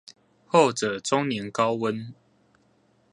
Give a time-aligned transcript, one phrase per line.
[0.47, 2.15] 後者終年高溫